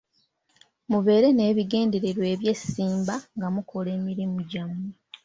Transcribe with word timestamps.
Mubeere 0.89 1.27
n'ebigendererwa 1.33 2.25
eby'essimba 2.33 3.15
nga 3.35 3.47
mukola 3.55 3.89
emirimu 3.97 4.39
gyammwe. 4.51 4.89